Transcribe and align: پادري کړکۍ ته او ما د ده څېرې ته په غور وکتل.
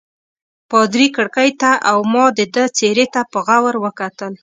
پادري 0.71 1.07
کړکۍ 1.15 1.49
ته 1.61 1.71
او 1.89 1.97
ما 2.13 2.25
د 2.37 2.39
ده 2.53 2.63
څېرې 2.77 3.05
ته 3.13 3.21
په 3.31 3.39
غور 3.45 3.75
وکتل. 3.85 4.33